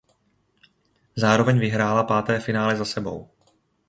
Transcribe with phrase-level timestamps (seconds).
[1.15, 3.29] Zároveň vyhrála páté finále za sebou.